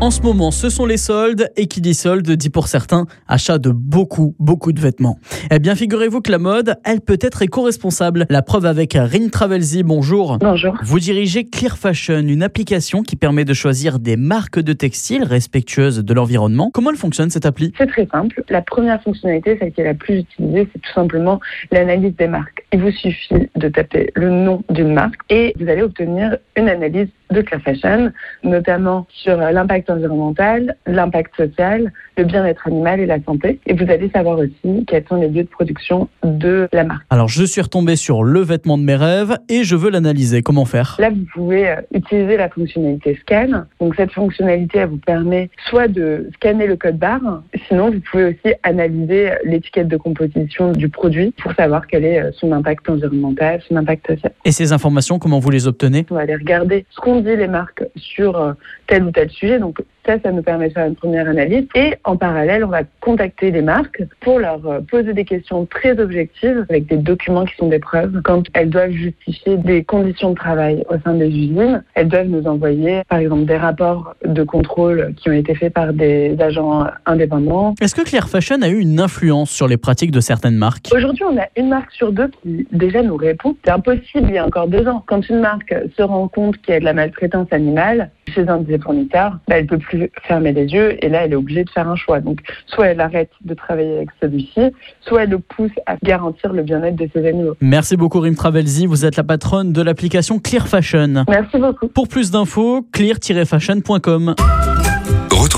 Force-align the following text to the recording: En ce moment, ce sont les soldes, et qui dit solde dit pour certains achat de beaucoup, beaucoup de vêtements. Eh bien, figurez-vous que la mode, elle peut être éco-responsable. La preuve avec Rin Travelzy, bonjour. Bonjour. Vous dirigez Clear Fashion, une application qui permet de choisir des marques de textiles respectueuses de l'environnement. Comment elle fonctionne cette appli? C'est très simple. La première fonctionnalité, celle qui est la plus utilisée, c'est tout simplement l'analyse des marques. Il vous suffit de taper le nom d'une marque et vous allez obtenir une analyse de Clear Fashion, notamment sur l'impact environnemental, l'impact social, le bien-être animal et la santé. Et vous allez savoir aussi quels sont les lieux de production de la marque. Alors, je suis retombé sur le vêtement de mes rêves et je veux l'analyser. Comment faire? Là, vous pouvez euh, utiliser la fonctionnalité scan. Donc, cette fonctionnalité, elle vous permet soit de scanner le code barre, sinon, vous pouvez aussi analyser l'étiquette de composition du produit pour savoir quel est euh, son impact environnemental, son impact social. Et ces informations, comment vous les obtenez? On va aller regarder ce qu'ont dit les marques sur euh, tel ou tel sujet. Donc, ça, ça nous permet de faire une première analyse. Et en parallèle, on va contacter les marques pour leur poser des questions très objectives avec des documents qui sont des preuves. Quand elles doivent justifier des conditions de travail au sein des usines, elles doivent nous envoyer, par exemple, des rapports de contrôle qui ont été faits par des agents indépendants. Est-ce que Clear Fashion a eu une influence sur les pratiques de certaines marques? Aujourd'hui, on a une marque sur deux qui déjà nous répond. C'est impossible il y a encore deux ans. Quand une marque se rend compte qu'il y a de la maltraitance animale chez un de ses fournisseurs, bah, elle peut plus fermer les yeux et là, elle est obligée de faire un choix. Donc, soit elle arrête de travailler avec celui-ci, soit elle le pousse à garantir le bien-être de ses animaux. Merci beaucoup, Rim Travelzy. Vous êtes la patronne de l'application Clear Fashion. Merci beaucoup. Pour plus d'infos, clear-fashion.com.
En 0.00 0.10
ce 0.10 0.22
moment, 0.22 0.50
ce 0.50 0.70
sont 0.70 0.86
les 0.86 0.96
soldes, 0.96 1.50
et 1.56 1.66
qui 1.66 1.82
dit 1.82 1.92
solde 1.92 2.30
dit 2.30 2.48
pour 2.48 2.66
certains 2.66 3.04
achat 3.28 3.58
de 3.58 3.70
beaucoup, 3.70 4.34
beaucoup 4.38 4.72
de 4.72 4.80
vêtements. 4.80 5.18
Eh 5.50 5.58
bien, 5.58 5.74
figurez-vous 5.74 6.22
que 6.22 6.32
la 6.32 6.38
mode, 6.38 6.76
elle 6.84 7.02
peut 7.02 7.18
être 7.20 7.42
éco-responsable. 7.42 8.24
La 8.30 8.40
preuve 8.40 8.64
avec 8.64 8.94
Rin 8.94 9.28
Travelzy, 9.28 9.82
bonjour. 9.82 10.38
Bonjour. 10.38 10.78
Vous 10.82 10.98
dirigez 10.98 11.46
Clear 11.46 11.76
Fashion, 11.76 12.20
une 12.20 12.42
application 12.42 13.02
qui 13.02 13.16
permet 13.16 13.44
de 13.44 13.52
choisir 13.52 13.98
des 13.98 14.16
marques 14.16 14.60
de 14.60 14.72
textiles 14.72 15.24
respectueuses 15.24 15.98
de 15.98 16.14
l'environnement. 16.14 16.70
Comment 16.72 16.90
elle 16.90 16.96
fonctionne 16.96 17.28
cette 17.28 17.44
appli? 17.44 17.72
C'est 17.76 17.86
très 17.86 18.06
simple. 18.06 18.42
La 18.48 18.62
première 18.62 19.02
fonctionnalité, 19.02 19.58
celle 19.60 19.72
qui 19.72 19.82
est 19.82 19.84
la 19.84 19.94
plus 19.94 20.20
utilisée, 20.20 20.68
c'est 20.72 20.80
tout 20.80 20.92
simplement 20.94 21.38
l'analyse 21.70 22.16
des 22.16 22.28
marques. 22.28 22.61
Il 22.74 22.80
vous 22.80 22.90
suffit 22.90 23.50
de 23.54 23.68
taper 23.68 24.10
le 24.14 24.30
nom 24.30 24.62
d'une 24.70 24.94
marque 24.94 25.20
et 25.28 25.54
vous 25.60 25.68
allez 25.68 25.82
obtenir 25.82 26.38
une 26.56 26.70
analyse 26.70 27.08
de 27.32 27.40
Clear 27.42 27.60
Fashion, 27.62 28.12
notamment 28.44 29.06
sur 29.10 29.36
l'impact 29.36 29.90
environnemental, 29.90 30.76
l'impact 30.86 31.34
social, 31.36 31.92
le 32.16 32.24
bien-être 32.24 32.66
animal 32.66 33.00
et 33.00 33.06
la 33.06 33.22
santé. 33.22 33.58
Et 33.66 33.74
vous 33.74 33.90
allez 33.90 34.10
savoir 34.10 34.38
aussi 34.38 34.84
quels 34.86 35.04
sont 35.08 35.16
les 35.16 35.28
lieux 35.28 35.44
de 35.44 35.48
production 35.48 36.08
de 36.22 36.68
la 36.72 36.84
marque. 36.84 37.02
Alors, 37.10 37.28
je 37.28 37.44
suis 37.44 37.60
retombé 37.60 37.96
sur 37.96 38.22
le 38.22 38.40
vêtement 38.40 38.78
de 38.78 38.82
mes 38.82 38.96
rêves 38.96 39.36
et 39.48 39.64
je 39.64 39.76
veux 39.76 39.90
l'analyser. 39.90 40.42
Comment 40.42 40.64
faire? 40.64 40.96
Là, 40.98 41.10
vous 41.10 41.24
pouvez 41.32 41.68
euh, 41.68 41.76
utiliser 41.94 42.36
la 42.36 42.48
fonctionnalité 42.48 43.18
scan. 43.22 43.64
Donc, 43.80 43.94
cette 43.96 44.12
fonctionnalité, 44.12 44.78
elle 44.78 44.88
vous 44.88 44.98
permet 44.98 45.50
soit 45.68 45.88
de 45.88 46.28
scanner 46.34 46.66
le 46.66 46.76
code 46.76 46.98
barre, 46.98 47.42
sinon, 47.72 47.90
vous 47.90 48.00
pouvez 48.00 48.24
aussi 48.24 48.54
analyser 48.62 49.30
l'étiquette 49.44 49.88
de 49.88 49.96
composition 49.96 50.72
du 50.72 50.90
produit 50.90 51.32
pour 51.42 51.52
savoir 51.54 51.86
quel 51.86 52.04
est 52.04 52.20
euh, 52.20 52.30
son 52.34 52.52
impact 52.52 52.88
environnemental, 52.90 53.62
son 53.66 53.76
impact 53.76 54.08
social. 54.08 54.32
Et 54.44 54.52
ces 54.52 54.74
informations, 54.74 55.18
comment 55.18 55.38
vous 55.38 55.50
les 55.50 55.66
obtenez? 55.66 56.04
On 56.10 56.16
va 56.16 56.20
aller 56.20 56.36
regarder 56.36 56.84
ce 56.90 57.00
qu'ont 57.00 57.20
dit 57.20 57.34
les 57.34 57.48
marques 57.48 57.84
sur 57.96 58.38
euh, 58.38 58.52
tel 58.88 59.04
ou 59.04 59.10
tel 59.10 59.30
sujet. 59.30 59.58
Donc, 59.58 59.78
ça, 60.04 60.18
ça 60.20 60.32
nous 60.32 60.42
permet 60.42 60.68
de 60.68 60.74
faire 60.74 60.86
une 60.86 60.96
première 60.96 61.28
analyse. 61.28 61.64
Et 61.74 61.94
en 62.04 62.16
parallèle, 62.16 62.64
on 62.64 62.68
va 62.68 62.82
contacter 63.00 63.50
les 63.52 63.62
marques 63.62 64.02
pour 64.20 64.40
leur 64.40 64.60
poser 64.90 65.14
des 65.14 65.24
questions 65.24 65.64
très 65.64 65.98
objectives 65.98 66.66
avec 66.68 66.86
des 66.86 66.96
documents 66.96 67.44
qui 67.44 67.54
sont 67.56 67.68
des 67.68 67.78
preuves. 67.78 68.20
Quand 68.24 68.42
elles 68.54 68.68
doivent 68.68 68.90
justifier 68.90 69.56
des 69.58 69.84
conditions 69.84 70.30
de 70.30 70.34
travail 70.34 70.84
au 70.90 70.94
sein 71.04 71.14
des 71.14 71.28
usines, 71.28 71.84
elles 71.94 72.08
doivent 72.08 72.26
nous 72.26 72.46
envoyer, 72.48 73.02
par 73.08 73.20
exemple, 73.20 73.44
des 73.44 73.56
rapports 73.56 74.16
de 74.24 74.42
contrôle 74.42 75.14
qui 75.16 75.30
ont 75.30 75.34
été 75.34 75.54
faits 75.54 75.72
par 75.72 75.92
des 75.92 76.36
agents 76.40 76.84
indépendants. 77.06 77.61
Est-ce 77.80 77.94
que 77.94 78.02
Clear 78.02 78.28
Fashion 78.28 78.62
a 78.62 78.68
eu 78.68 78.78
une 78.78 79.00
influence 79.00 79.50
sur 79.50 79.68
les 79.68 79.76
pratiques 79.76 80.10
de 80.10 80.20
certaines 80.20 80.56
marques? 80.56 80.88
Aujourd'hui, 80.94 81.24
on 81.24 81.38
a 81.38 81.46
une 81.56 81.68
marque 81.68 81.92
sur 81.92 82.12
deux 82.12 82.30
qui 82.42 82.66
déjà 82.72 83.02
nous 83.02 83.16
répond. 83.16 83.56
C'est 83.64 83.70
impossible 83.70 84.28
il 84.28 84.34
y 84.34 84.38
a 84.38 84.46
encore 84.46 84.68
deux 84.68 84.86
ans. 84.86 85.02
Quand 85.06 85.28
une 85.28 85.40
marque 85.40 85.74
se 85.96 86.02
rend 86.02 86.28
compte 86.28 86.56
qu'il 86.58 86.74
y 86.74 86.76
a 86.76 86.80
de 86.80 86.84
la 86.84 86.92
maltraitance 86.92 87.48
animale 87.50 88.10
chez 88.34 88.48
un 88.48 88.58
de 88.58 88.70
ses 88.70 88.78
fournisseurs, 88.78 89.38
bah, 89.48 89.58
elle 89.58 89.66
peut 89.66 89.78
plus 89.78 90.10
fermer 90.22 90.52
les 90.52 90.66
yeux 90.66 91.04
et 91.04 91.08
là, 91.08 91.24
elle 91.24 91.32
est 91.32 91.36
obligée 91.36 91.64
de 91.64 91.70
faire 91.70 91.88
un 91.88 91.96
choix. 91.96 92.20
Donc, 92.20 92.40
soit 92.66 92.88
elle 92.88 93.00
arrête 93.00 93.30
de 93.44 93.54
travailler 93.54 93.96
avec 93.96 94.08
celui-ci, 94.20 94.72
soit 95.00 95.24
elle 95.24 95.30
le 95.30 95.38
pousse 95.38 95.72
à 95.86 95.96
garantir 96.02 96.52
le 96.52 96.62
bien-être 96.62 96.96
de 96.96 97.08
ses 97.14 97.26
animaux. 97.26 97.54
Merci 97.60 97.96
beaucoup, 97.96 98.20
Rim 98.20 98.34
Travelzy. 98.34 98.86
Vous 98.86 99.04
êtes 99.04 99.16
la 99.16 99.24
patronne 99.24 99.72
de 99.72 99.82
l'application 99.82 100.38
Clear 100.38 100.68
Fashion. 100.68 101.24
Merci 101.28 101.58
beaucoup. 101.58 101.88
Pour 101.88 102.08
plus 102.08 102.30
d'infos, 102.30 102.86
clear-fashion.com. 102.92 104.34